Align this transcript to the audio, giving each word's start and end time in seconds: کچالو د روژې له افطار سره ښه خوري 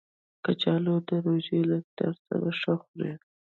کچالو 0.45 0.95
د 1.07 1.09
روژې 1.25 1.59
له 1.69 1.75
افطار 1.81 2.13
سره 2.27 2.49
ښه 2.59 2.73
خوري 2.81 3.13